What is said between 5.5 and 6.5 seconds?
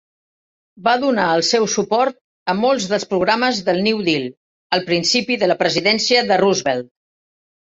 la presidència de